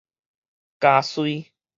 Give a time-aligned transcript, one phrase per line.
[0.79, 1.51] 茄榱